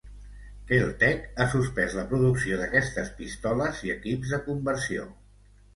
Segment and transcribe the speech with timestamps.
[0.71, 5.09] Kel-Tec ha suspès la producció d'aquestes pistoles i equips de conversió.